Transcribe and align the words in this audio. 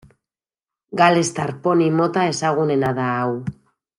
Galestar 1.01 1.51
poni 1.67 1.91
mota 1.99 2.25
ezagunena 2.33 2.91
da 3.03 3.07
hau. 3.19 3.31